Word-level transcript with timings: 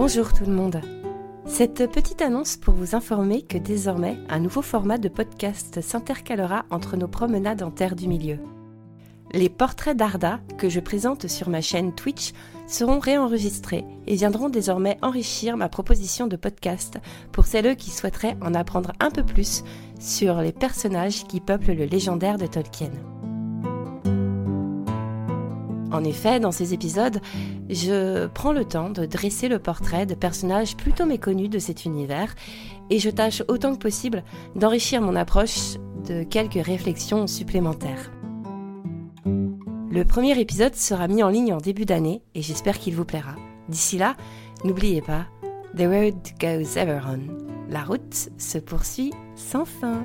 Bonjour 0.00 0.32
tout 0.32 0.44
le 0.44 0.52
monde. 0.52 0.80
Cette 1.44 1.90
petite 1.90 2.22
annonce 2.22 2.56
pour 2.56 2.72
vous 2.72 2.94
informer 2.94 3.42
que 3.42 3.58
désormais 3.58 4.16
un 4.28 4.38
nouveau 4.38 4.62
format 4.62 4.96
de 4.96 5.08
podcast 5.08 5.80
s'intercalera 5.80 6.66
entre 6.70 6.96
nos 6.96 7.08
promenades 7.08 7.64
en 7.64 7.72
terre 7.72 7.96
du 7.96 8.06
milieu. 8.06 8.38
Les 9.32 9.48
portraits 9.48 9.96
d'Arda 9.96 10.38
que 10.56 10.68
je 10.68 10.78
présente 10.78 11.26
sur 11.26 11.48
ma 11.48 11.60
chaîne 11.60 11.92
Twitch 11.92 12.32
seront 12.68 13.00
réenregistrés 13.00 13.84
et 14.06 14.14
viendront 14.14 14.50
désormais 14.50 14.98
enrichir 15.02 15.56
ma 15.56 15.68
proposition 15.68 16.28
de 16.28 16.36
podcast 16.36 17.00
pour 17.32 17.46
celles 17.46 17.74
qui 17.74 17.90
souhaiteraient 17.90 18.36
en 18.40 18.54
apprendre 18.54 18.92
un 19.00 19.10
peu 19.10 19.24
plus 19.24 19.64
sur 19.98 20.40
les 20.40 20.52
personnages 20.52 21.24
qui 21.24 21.40
peuplent 21.40 21.72
le 21.72 21.86
légendaire 21.86 22.38
de 22.38 22.46
Tolkien. 22.46 22.92
En 25.90 26.04
effet, 26.04 26.38
dans 26.38 26.52
ces 26.52 26.74
épisodes, 26.74 27.20
je 27.70 28.26
prends 28.26 28.52
le 28.52 28.64
temps 28.64 28.90
de 28.90 29.06
dresser 29.06 29.48
le 29.48 29.58
portrait 29.58 30.06
de 30.06 30.14
personnages 30.14 30.76
plutôt 30.76 31.06
méconnus 31.06 31.48
de 31.48 31.58
cet 31.58 31.84
univers 31.84 32.34
et 32.90 32.98
je 32.98 33.10
tâche 33.10 33.42
autant 33.48 33.74
que 33.74 33.78
possible 33.78 34.22
d'enrichir 34.54 35.00
mon 35.00 35.16
approche 35.16 35.76
de 36.06 36.24
quelques 36.24 36.64
réflexions 36.64 37.26
supplémentaires. 37.26 38.12
Le 39.90 40.02
premier 40.04 40.38
épisode 40.38 40.74
sera 40.74 41.08
mis 41.08 41.22
en 41.22 41.30
ligne 41.30 41.54
en 41.54 41.58
début 41.58 41.86
d'année 41.86 42.22
et 42.34 42.42
j'espère 42.42 42.78
qu'il 42.78 42.94
vous 42.94 43.06
plaira. 43.06 43.36
D'ici 43.68 43.96
là, 43.96 44.16
n'oubliez 44.64 45.00
pas, 45.00 45.26
The 45.76 45.86
road 45.86 46.16
goes 46.40 46.76
ever 46.76 47.00
on. 47.06 47.70
La 47.70 47.82
route 47.82 48.30
se 48.38 48.58
poursuit 48.58 49.12
sans 49.36 49.64
fin. 49.64 50.04